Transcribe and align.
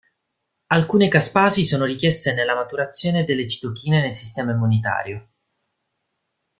Alcune 0.71 1.09
caspasi 1.09 1.63
sono 1.63 1.85
richieste 1.85 2.33
nella 2.33 2.55
maturazione 2.55 3.23
delle 3.23 3.47
citochine 3.47 4.01
nel 4.01 4.11
sistema 4.11 4.51
immunitario. 4.51 5.29